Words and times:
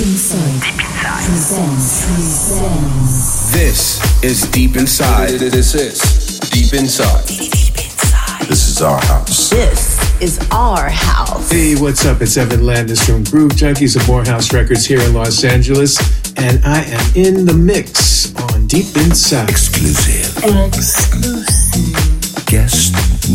Inside. 0.00 0.62
Deep 0.62 0.80
Inside. 0.80 1.24
Presents. 1.26 2.06
Presents. 2.06 3.52
This 3.52 4.24
is 4.24 4.50
Deep 4.50 4.76
Inside. 4.76 5.28
This 5.28 5.74
is 5.74 6.40
Deep 6.48 6.72
Inside. 6.72 7.26
Deep 7.26 7.52
Inside. 7.76 8.46
This 8.48 8.68
is 8.68 8.80
our 8.80 8.98
house. 8.98 9.50
This 9.50 10.22
is 10.22 10.38
our 10.52 10.88
house. 10.88 11.50
Hey, 11.50 11.74
what's 11.76 12.06
up? 12.06 12.22
It's 12.22 12.38
Evan 12.38 12.64
Landis 12.64 13.04
from 13.04 13.24
Groove 13.24 13.52
Junkies 13.52 13.94
of 14.00 14.08
Morehouse 14.08 14.54
Records 14.54 14.86
here 14.86 15.02
in 15.02 15.12
Los 15.12 15.44
Angeles, 15.44 15.98
and 16.38 16.64
I 16.64 16.82
am 16.82 17.14
in 17.14 17.44
the 17.44 17.52
mix 17.52 18.34
on 18.52 18.66
Deep 18.68 18.96
Inside. 18.96 19.50
Exclusive. 19.50 20.34
Exclusive. 20.74 22.46
Guest 22.46 22.94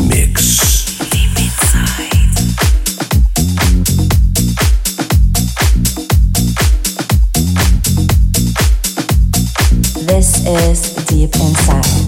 mix. 0.09 0.97
Deep 1.11 1.29
Inside. 1.37 2.24
Is 10.47 10.93
Deep 11.05 11.35
Inside. 11.35 12.04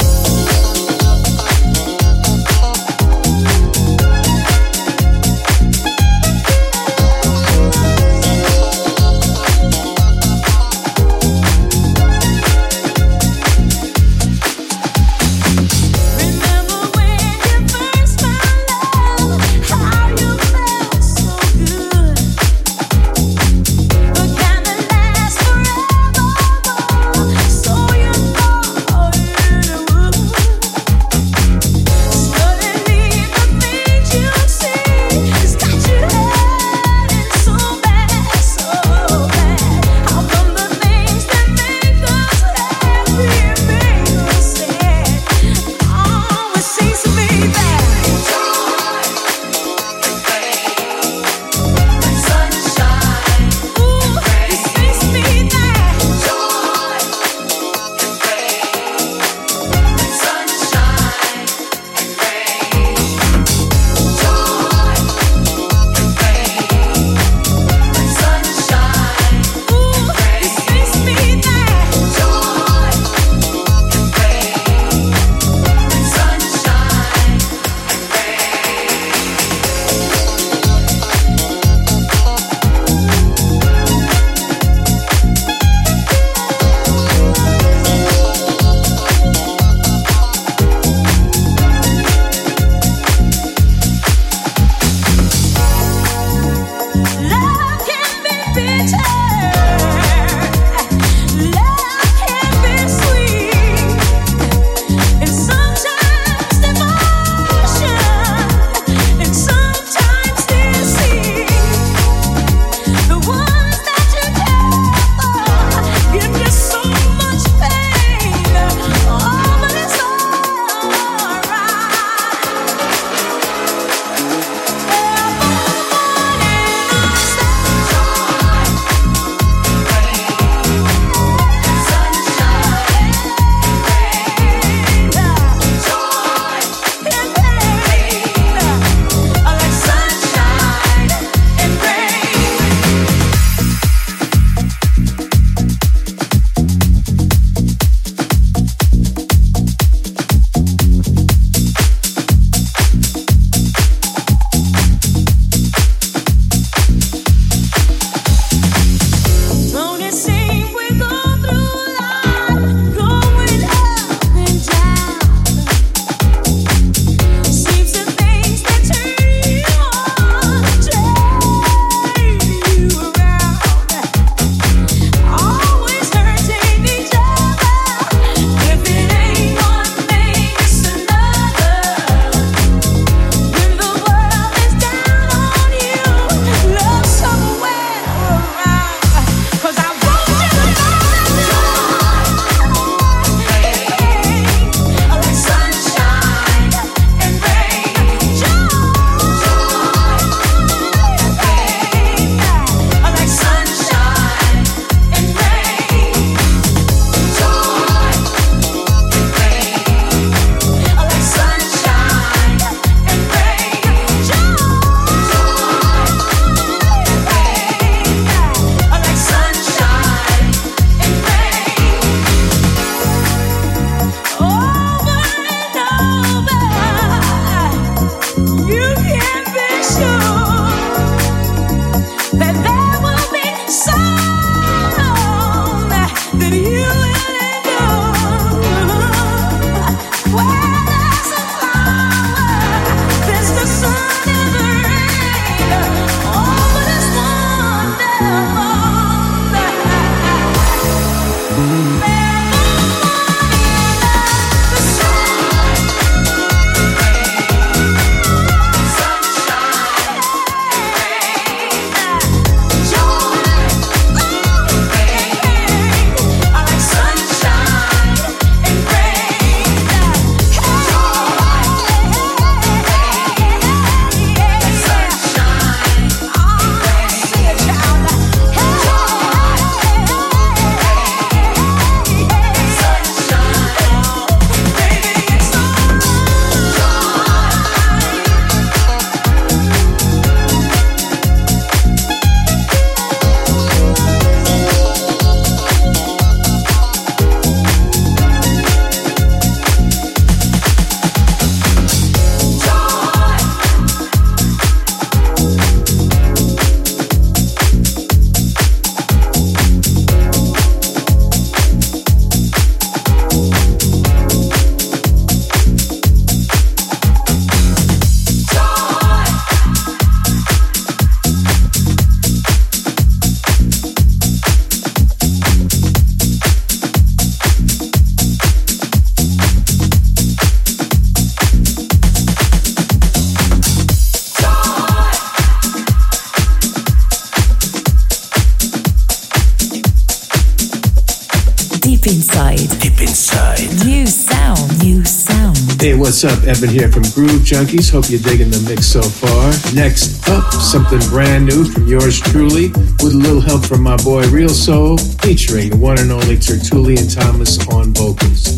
What's 346.17 346.35
up? 346.35 346.47
Evan 346.47 346.69
here 346.69 346.91
from 346.91 347.03
Groove 347.13 347.45
Junkies. 347.45 347.91
Hope 347.91 348.09
you're 348.09 348.19
digging 348.19 348.49
the 348.49 348.59
mix 348.67 348.87
so 348.87 349.03
far. 349.03 349.53
Next 349.75 350.27
up, 350.27 350.51
something 350.51 350.97
brand 351.09 351.45
new 351.45 351.63
from 351.63 351.85
yours 351.85 352.19
truly, 352.19 352.69
with 353.05 353.13
a 353.13 353.21
little 353.21 353.39
help 353.39 353.63
from 353.63 353.83
my 353.83 353.97
boy 353.97 354.23
Reelsoul, 354.23 354.97
featuring 355.21 355.69
the 355.69 355.77
one 355.77 355.99
and 355.99 356.11
only 356.11 356.35
Tertulien 356.35 357.05
Thomas 357.05 357.59
on 357.67 357.93
vocals. 357.93 358.57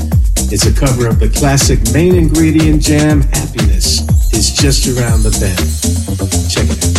It's 0.53 0.67
a 0.67 0.73
cover 0.73 1.09
of 1.09 1.19
the 1.19 1.27
classic 1.27 1.79
main 1.91 2.15
ingredient 2.15 2.81
jam, 2.81 3.23
Happiness. 3.23 4.07
is 4.31 4.53
just 4.53 4.87
around 4.87 5.23
the 5.23 5.35
bend. 5.35 5.59
Check 6.49 6.63
it 6.63 6.95
out. 6.95 6.98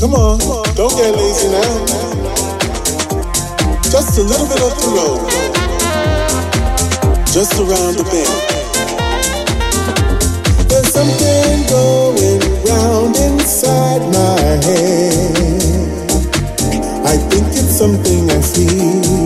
Come 0.00 0.14
on, 0.14 0.38
don't 0.76 0.96
get 0.96 1.14
lazy 1.14 1.48
now. 1.50 1.84
Just 3.82 4.16
a 4.16 4.22
little 4.22 4.46
bit 4.46 4.62
up 4.62 4.74
the 4.80 4.88
road. 4.96 5.20
Just 7.26 7.60
around 7.60 7.96
the 7.98 8.04
bend. 8.08 8.26
There's 10.70 10.88
something 10.90 11.66
going 11.68 12.40
round 12.64 13.16
inside 13.16 14.00
my 14.10 14.40
head. 14.64 15.90
I 17.04 17.18
think 17.28 17.48
it's 17.48 17.76
something 17.76 18.30
I 18.30 18.40
feel. 18.40 19.19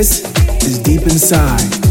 This 0.00 0.22
is 0.62 0.78
deep 0.78 1.02
inside. 1.02 1.89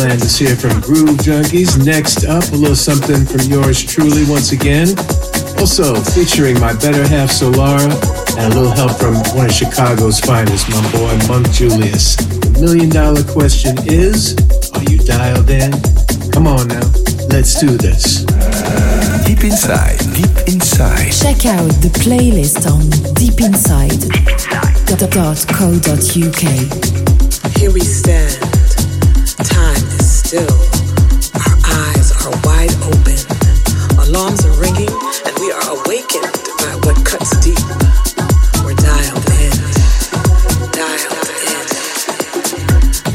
Here 0.00 0.56
from 0.56 0.80
Groove 0.80 1.18
Junkies. 1.18 1.76
Next 1.84 2.24
up, 2.24 2.42
a 2.52 2.56
little 2.56 2.74
something 2.74 3.26
from 3.26 3.42
yours 3.52 3.84
truly 3.84 4.24
once 4.24 4.52
again. 4.52 4.88
Also 5.60 5.94
featuring 5.94 6.58
my 6.58 6.72
better 6.72 7.06
half 7.06 7.28
Solara 7.28 7.92
and 8.38 8.50
a 8.50 8.56
little 8.56 8.72
help 8.72 8.96
from 8.96 9.16
one 9.36 9.44
of 9.44 9.52
Chicago's 9.52 10.18
finest, 10.18 10.70
my 10.70 10.80
boy 10.92 11.18
Munk 11.28 11.52
Julious. 11.52 12.16
The 12.16 12.60
million 12.62 12.88
dollar 12.88 13.22
question 13.24 13.76
is, 13.84 14.34
are 14.72 14.82
you 14.84 14.96
dialed 15.04 15.50
in? 15.50 15.70
Come 16.32 16.46
on 16.46 16.68
now, 16.68 16.80
let's 17.28 17.60
do 17.60 17.76
this. 17.76 18.24
Deep 19.28 19.44
inside, 19.44 19.98
deep 20.16 20.32
inside. 20.48 21.12
Check 21.12 21.44
out 21.44 21.68
the 21.84 21.90
playlist 22.00 22.64
on 22.64 22.88
deep 23.20 23.42
inside 23.42 24.00
dot 24.48 24.72
deepinside.co.uk. 24.88 26.42
Here 27.58 27.70
we 27.70 27.80
stand 27.80 28.49
still. 30.30 30.62
Our 31.42 31.56
eyes 31.90 32.14
are 32.22 32.30
wide 32.46 32.70
open. 32.86 33.18
Alarms 33.98 34.46
are 34.46 34.54
ringing, 34.62 34.94
and 35.26 35.34
we 35.42 35.50
are 35.50 35.66
awakened 35.74 36.30
by 36.62 36.78
what 36.86 37.04
cuts 37.04 37.34
deep. 37.42 37.58
We're 38.62 38.78
dialed 38.78 39.26
in. 39.42 39.50
Dialed 40.70 41.30
in. 41.50 41.66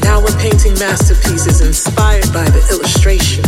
Now 0.01 0.19
we're 0.19 0.37
painting 0.43 0.73
masterpieces 0.77 1.61
inspired 1.61 2.33
by 2.33 2.49
the 2.49 2.59
illustrations 2.69 3.44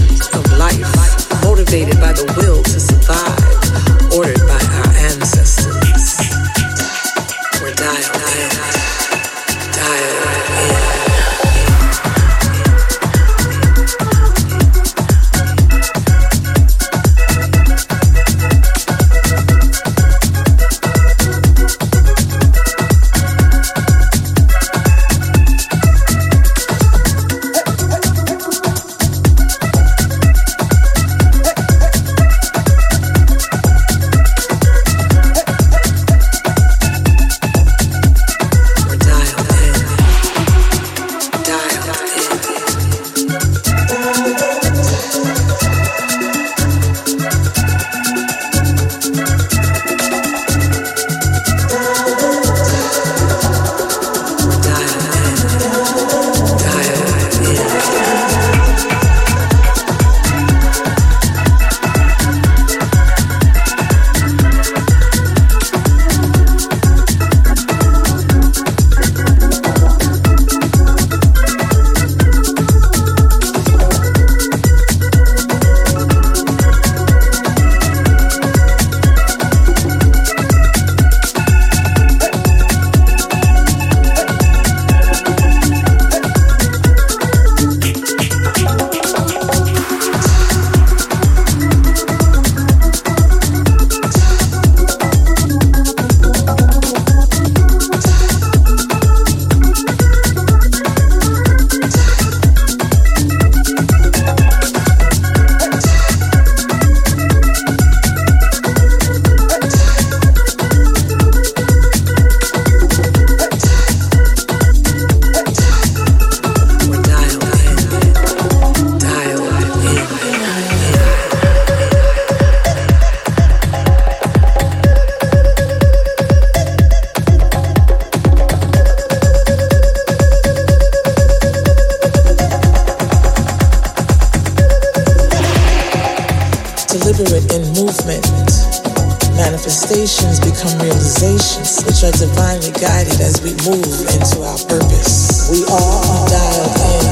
become 140.67 140.81
realizations, 140.81 141.83
which 141.85 142.03
are 142.03 142.11
divinely 142.11 142.71
guided 142.71 143.19
as 143.21 143.41
we 143.41 143.51
move 143.63 144.01
into 144.11 144.41
our 144.43 144.57
purpose. 144.67 145.49
We 145.51 145.63
are 145.63 146.27
dialed 146.27 146.75
in, 146.87 147.03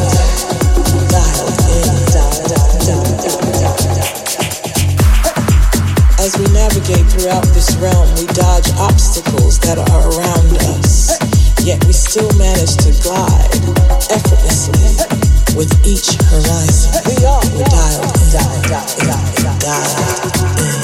dialed 1.08 1.60
in, 1.72 1.88
dialed, 2.12 2.44
dialed, 2.52 2.84
dialed, 2.86 3.54
dialed. 3.56 3.96
As 6.20 6.38
we 6.40 6.46
navigate 6.54 7.06
throughout 7.12 7.46
this 7.54 7.76
realm, 7.78 8.08
we 8.16 8.26
dodge 8.34 8.72
obstacles 8.80 9.60
that 9.60 9.78
are 9.78 10.04
around 10.18 10.58
us, 10.76 11.16
yet 11.64 11.84
we 11.86 11.94
still 11.94 12.32
manage 12.38 12.76
to 12.78 12.92
glide 13.04 13.56
effortlessly 14.12 14.96
with 15.56 15.72
each 15.86 16.18
horizon. 16.28 16.92
We 17.06 17.26
are 17.26 17.42
dialed 17.70 18.16
in, 18.16 18.32
dialed, 18.32 18.66
dialed, 18.68 19.60
dialed 19.60 20.60
in. 20.60 20.75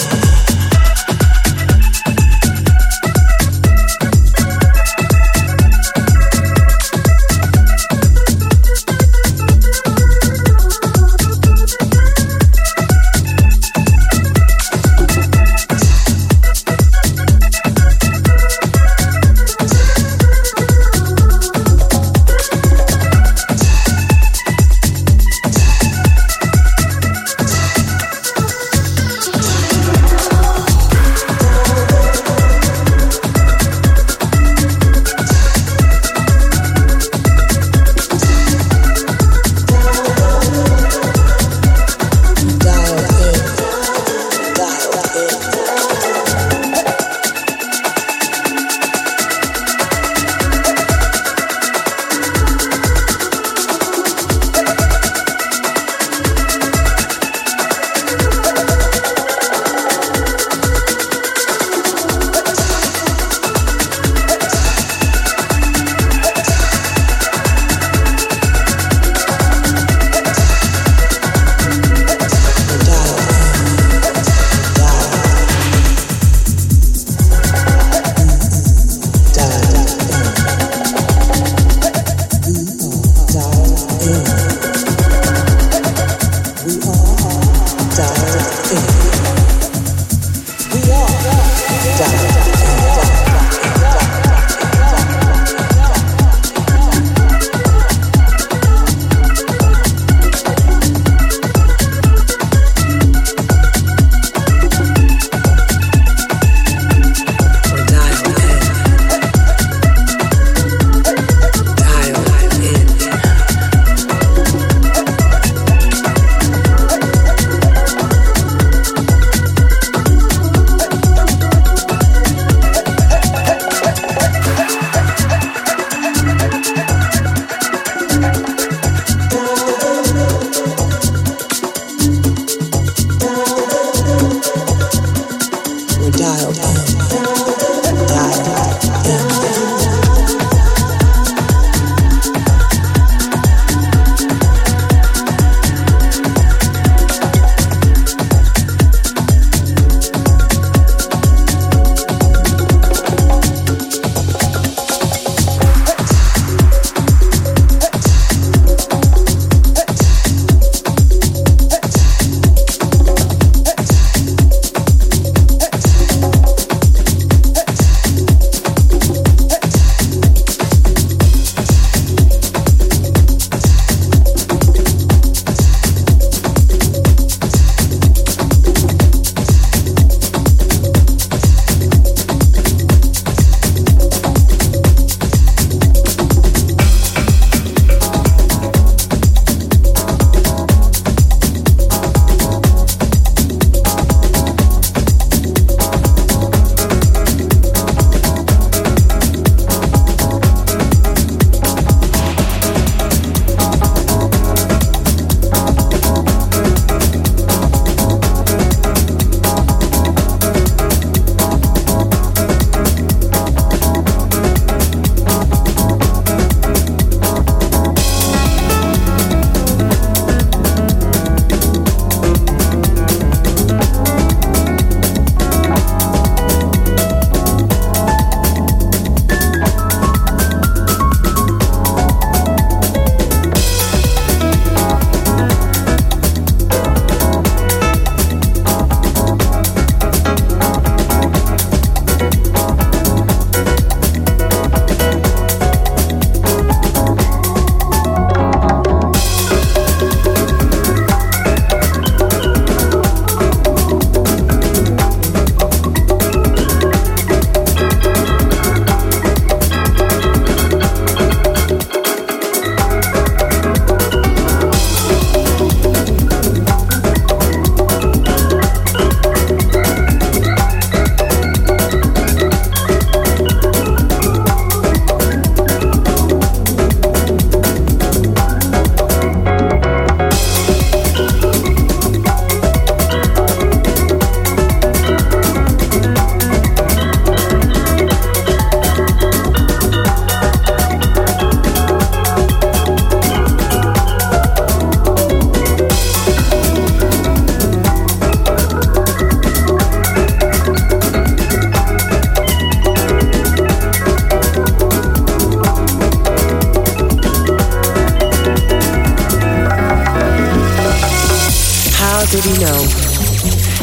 Did 312.26 312.44
he 312.44 312.54
know 312.60 312.88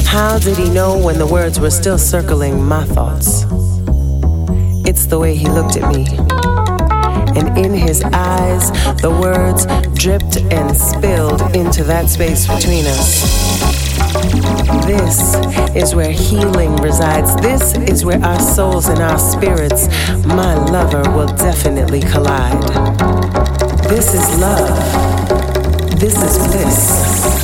How 0.06 0.38
did 0.38 0.56
he 0.56 0.68
know 0.70 0.96
when 0.96 1.18
the 1.18 1.26
words 1.26 1.58
were 1.58 1.70
still 1.70 1.98
circling 1.98 2.62
my 2.62 2.84
thoughts? 2.84 3.44
It's 4.88 5.06
the 5.06 5.18
way 5.18 5.34
he 5.34 5.46
looked 5.48 5.76
at 5.76 5.92
me. 5.92 6.06
And 7.38 7.58
in 7.58 7.72
his 7.74 8.02
eyes, 8.02 8.70
the 9.00 9.10
words 9.10 9.66
dripped 10.00 10.36
and 10.52 10.76
spilled 10.76 11.40
into 11.54 11.84
that 11.84 12.08
space 12.08 12.46
between 12.46 12.86
us. 12.86 13.22
This 14.86 15.34
is 15.74 15.94
where 15.94 16.10
healing 16.10 16.76
resides. 16.76 17.34
This 17.36 17.74
is 17.76 18.04
where 18.04 18.22
our 18.24 18.40
souls 18.40 18.88
and 18.88 19.00
our 19.00 19.18
spirits, 19.18 19.88
my 20.26 20.54
lover, 20.54 21.02
will 21.10 21.34
definitely 21.36 22.00
collide. 22.00 22.62
This 23.88 24.14
is 24.14 24.40
love. 24.40 24.78
This 25.98 26.14
is 26.22 26.38
bliss. 26.46 27.37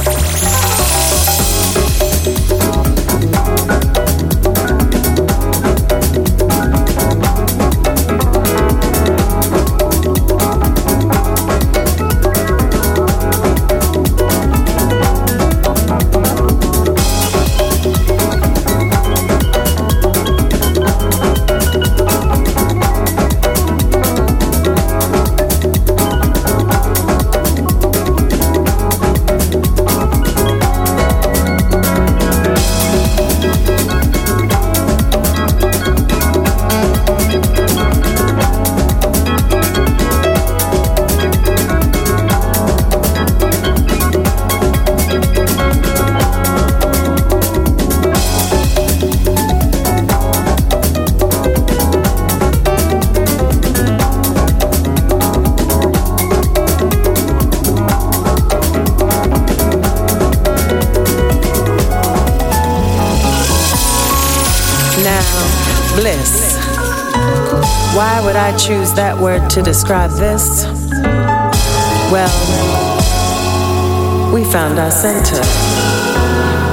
That 68.96 69.16
word 69.18 69.48
to 69.50 69.62
describe 69.62 70.10
this? 70.12 70.64
Well, 72.12 72.30
we 74.32 74.44
found 74.44 74.78
our 74.78 74.90
center. 74.90 75.42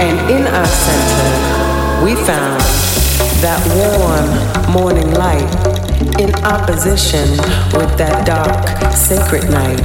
And 0.02 0.20
in 0.30 0.46
our 0.48 0.66
center, 0.66 2.06
we 2.06 2.16
found 2.26 2.62
that 3.42 3.62
warm 3.78 4.28
morning 4.74 5.12
light 5.14 5.50
in 6.20 6.34
opposition 6.46 7.30
with 7.74 7.98
that 7.98 8.26
dark, 8.26 8.68
sacred 8.94 9.50
night. 9.50 9.82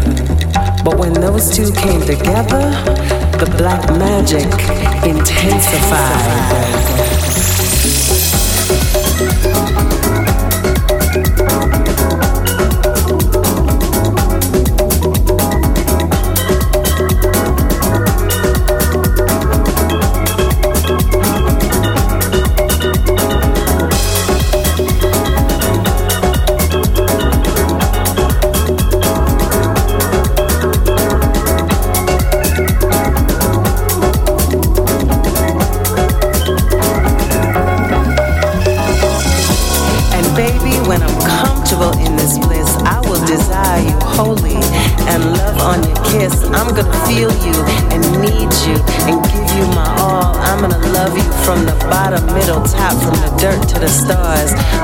But 0.84 0.98
when 0.98 1.12
those 1.14 1.50
two 1.50 1.72
came 1.72 2.00
together, 2.00 2.70
the 3.38 3.46
black 3.56 3.88
magic 3.98 4.46
intensified. 5.04 7.15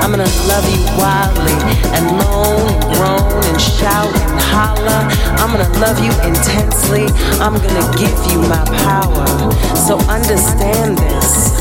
I'm 0.03 0.11
gonna 0.11 0.27
love 0.47 0.67
you 0.67 0.83
wildly 0.99 1.55
and 1.95 2.05
loan 2.19 2.67
and 2.67 2.83
groan 2.93 3.43
and 3.45 3.61
shout 3.61 4.13
and 4.13 4.39
holler. 4.51 5.07
I'm 5.39 5.55
gonna 5.55 5.79
love 5.79 5.97
you 6.03 6.11
intensely, 6.27 7.05
I'm 7.39 7.55
gonna 7.55 7.97
give 7.97 8.19
you 8.29 8.39
my 8.41 8.63
power. 8.83 9.25
So 9.75 9.97
understand 10.11 10.97
this. 10.97 11.55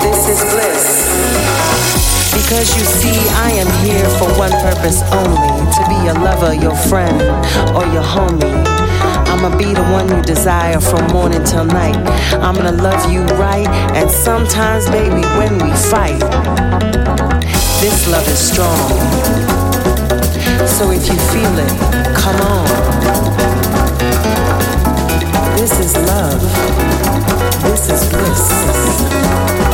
This 0.00 0.28
is 0.28 0.40
bliss. 0.54 0.84
Because 2.32 2.76
you 2.76 2.84
see, 2.84 3.18
I 3.34 3.50
am 3.58 3.84
here 3.84 4.08
for 4.18 4.30
one 4.38 4.52
purpose 4.62 5.02
only 5.10 5.72
to 5.74 5.84
be 5.88 5.96
your 6.06 6.14
lover, 6.14 6.54
your 6.54 6.76
friend, 6.88 7.20
or 7.74 7.84
your 7.92 8.04
homie. 8.04 8.73
I'ma 9.34 9.50
be 9.58 9.74
the 9.74 9.82
one 9.90 10.08
you 10.08 10.22
desire 10.22 10.78
from 10.80 11.08
morning 11.08 11.42
till 11.42 11.64
night. 11.64 11.96
I'm 12.34 12.54
gonna 12.54 12.70
love 12.70 13.10
you 13.10 13.24
right, 13.34 13.66
and 13.92 14.08
sometimes, 14.08 14.88
baby, 14.88 15.26
when 15.36 15.54
we 15.54 15.72
fight, 15.90 16.20
this 17.80 18.06
love 18.06 18.26
is 18.28 18.38
strong. 18.38 18.78
So 20.68 20.92
if 20.92 21.08
you 21.08 21.18
feel 21.34 21.58
it, 21.58 21.74
come 22.14 22.40
on. 22.46 22.68
This 25.58 25.80
is 25.80 25.96
love. 25.96 26.40
This 27.64 27.90
is 27.90 28.08
bliss. 28.10 29.73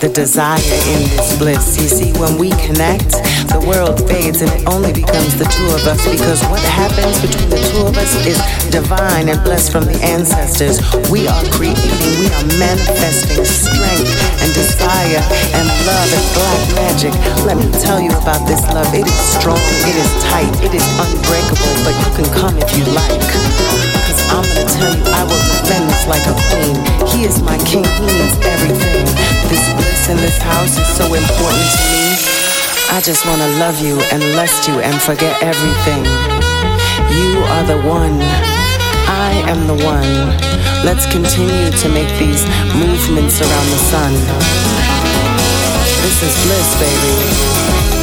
The 0.00 0.08
desire 0.08 0.60
in 0.92 1.00
this 1.08 1.38
bliss. 1.38 1.80
You 1.80 1.88
see, 1.88 2.12
when 2.20 2.36
we 2.36 2.50
connect, 2.68 3.16
the 3.48 3.62
world 3.64 3.96
fades 4.08 4.42
and 4.42 4.50
it 4.52 4.66
only 4.68 4.92
becomes 4.92 5.36
the 5.40 5.48
two 5.48 5.68
of 5.72 5.82
us 5.88 6.00
because 6.04 6.42
what 6.52 6.60
happens 6.64 7.16
between 7.24 7.48
the 7.48 7.60
two 7.72 7.86
of 7.86 7.96
us 7.96 8.12
is 8.28 8.36
divine 8.68 9.28
and 9.28 9.40
blessed 9.44 9.72
from 9.72 9.84
the 9.88 9.96
ancestors. 10.04 10.80
We 11.08 11.28
are 11.28 11.44
creating, 11.48 11.96
we 12.20 12.28
are 12.28 12.46
manifesting 12.60 13.44
strength 13.46 14.12
and 14.44 14.50
desire 14.52 15.22
and 15.56 15.64
love 15.88 16.10
and 16.12 16.26
black 16.36 16.62
magic. 16.76 17.12
Let 17.48 17.56
me 17.56 17.68
tell 17.80 18.00
you 18.00 18.12
about 18.20 18.44
this 18.44 18.60
love. 18.76 18.92
It 18.92 19.08
is 19.08 19.20
strong, 19.32 19.60
it 19.88 19.96
is 19.96 20.10
tight, 20.28 20.52
it 20.60 20.74
is 20.76 20.86
unbreakable, 21.00 21.74
but 21.88 21.94
you 21.96 22.08
can 22.20 22.28
come 22.36 22.54
if 22.60 22.68
you 22.76 22.84
like. 22.92 23.24
I'm 24.28 24.42
gonna 24.42 24.68
tell 24.68 24.92
you, 24.92 25.04
I 25.14 25.22
will 25.22 25.38
defend 25.38 25.88
this 25.88 26.06
like 26.06 26.26
a 26.26 26.34
queen. 26.50 26.76
He 27.08 27.24
is 27.24 27.40
my 27.42 27.56
king, 27.64 27.84
he 27.84 28.06
means 28.06 28.36
everything. 28.44 29.05
This 30.36 30.44
house 30.44 30.78
is 30.78 30.86
so 30.86 31.06
important 31.14 31.66
to 31.72 31.82
me. 31.92 32.12
I 32.90 33.00
just 33.02 33.24
wanna 33.24 33.48
love 33.56 33.80
you 33.80 33.98
and 34.12 34.22
lust 34.36 34.68
you 34.68 34.74
and 34.80 35.00
forget 35.00 35.32
everything. 35.42 36.04
You 37.16 37.40
are 37.54 37.64
the 37.64 37.80
one. 37.88 38.20
I 39.08 39.32
am 39.48 39.66
the 39.66 39.82
one. 39.82 40.36
Let's 40.84 41.06
continue 41.10 41.70
to 41.70 41.88
make 41.88 42.12
these 42.18 42.44
movements 42.76 43.40
around 43.40 43.68
the 43.70 43.82
sun. 43.88 44.12
This 46.04 46.22
is 46.22 46.34
bliss, 46.44 46.68
baby. 46.80 47.95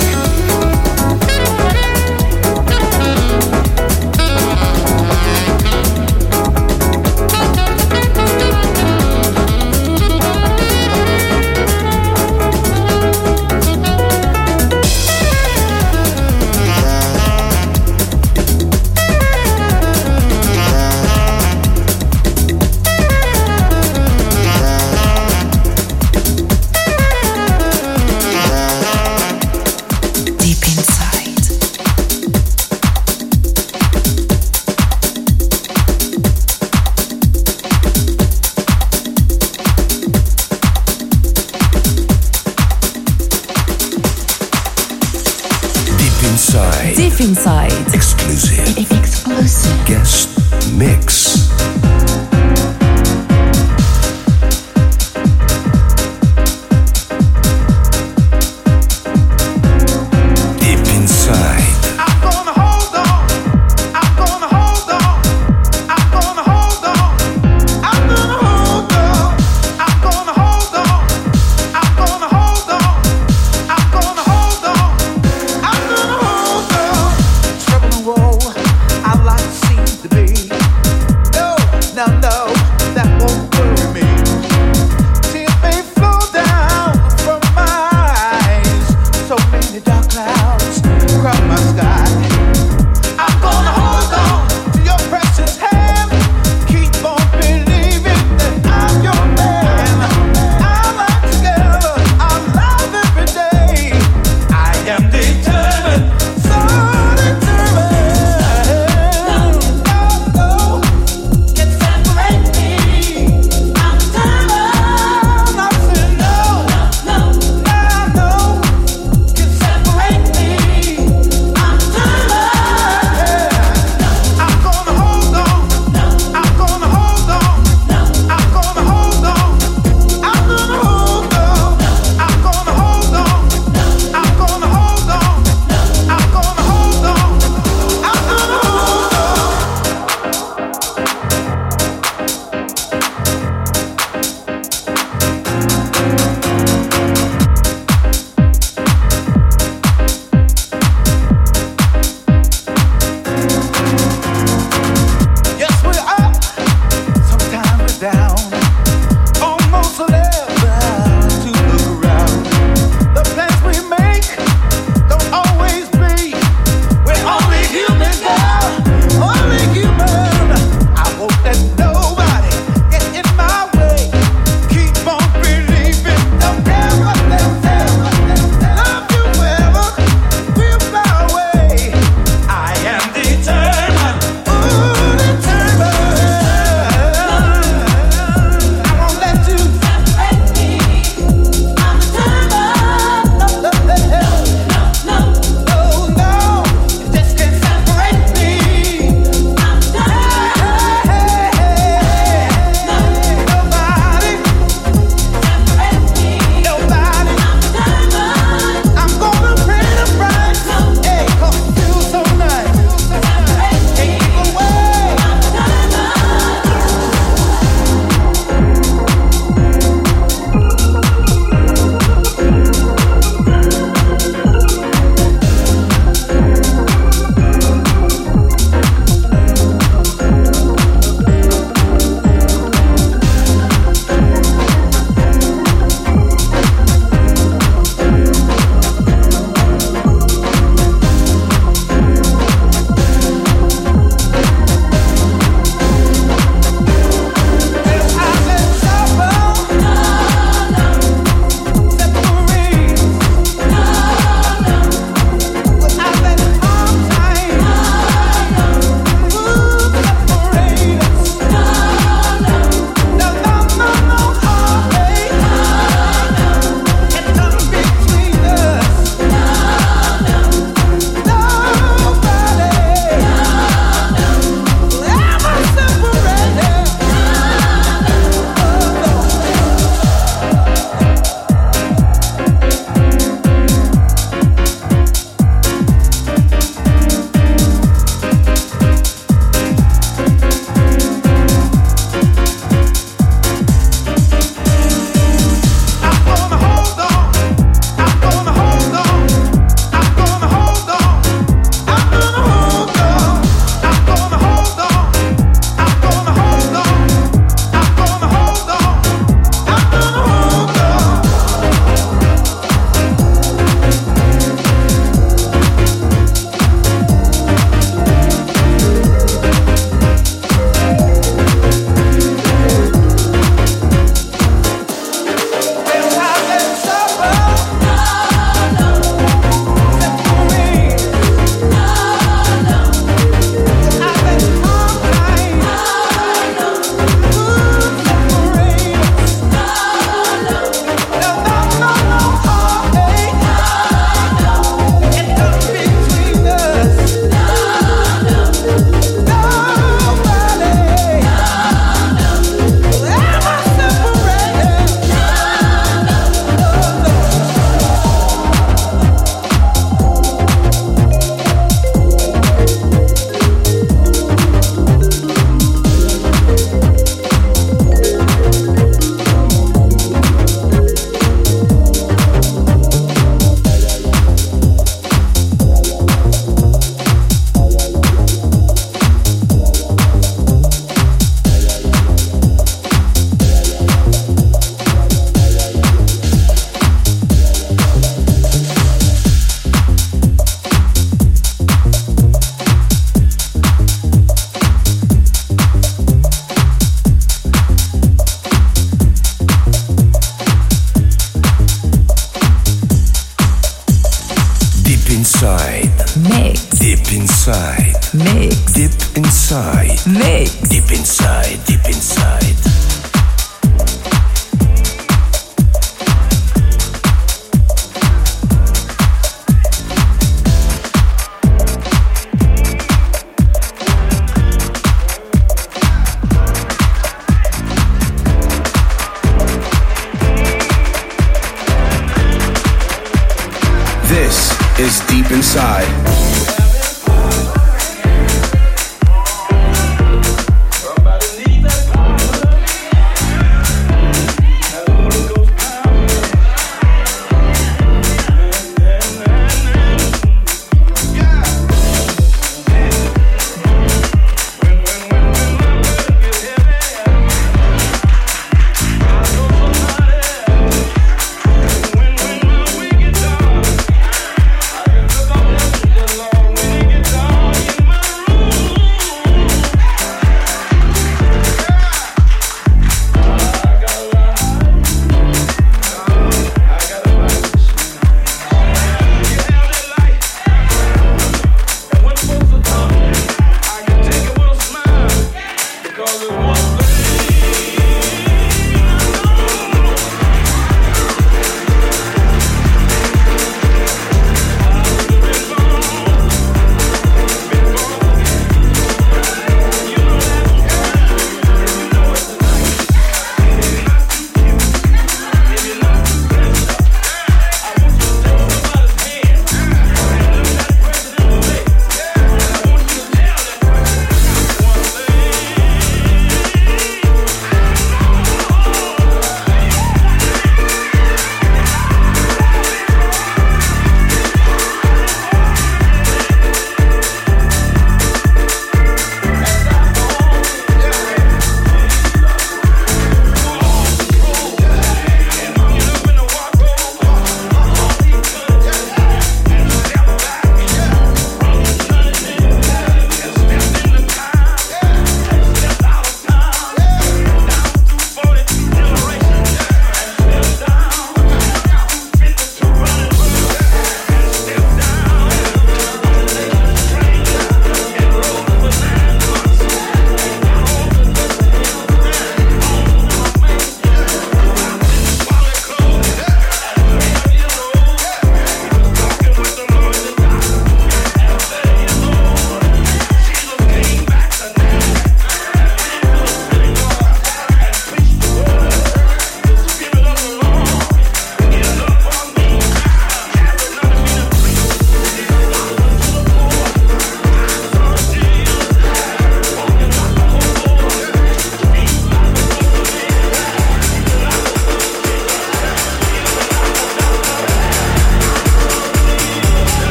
This 434.08 434.52
is 434.80 435.00
Deep 435.08 435.32
Inside. 435.32 436.53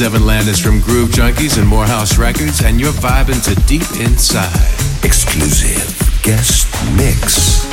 Is 0.00 0.06
Evan 0.06 0.26
Landis 0.26 0.58
from 0.58 0.80
Groove 0.80 1.10
Junkies 1.10 1.58
and 1.58 1.66
Morehouse 1.66 2.16
Records, 2.18 2.62
and 2.62 2.80
you're 2.80 2.92
vibing 2.92 3.42
to 3.44 3.54
Deep 3.66 3.82
Inside. 4.00 5.04
Exclusive 5.04 6.22
guest 6.22 6.68
mix. 6.96 7.69